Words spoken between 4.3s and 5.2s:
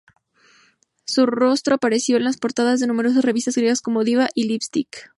y "LipStick".